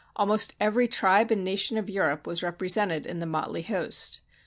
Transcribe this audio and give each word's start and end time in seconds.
Almost 0.15 0.55
every 0.59 0.87
tribe 0.87 1.29
and 1.29 1.43
nation 1.43 1.77
of 1.77 1.87
Europe 1.87 2.25
was 2.25 2.41
represented 2.41 3.05
in 3.05 3.19
the 3.19 3.27
motley 3.27 3.61
host. 3.61 4.19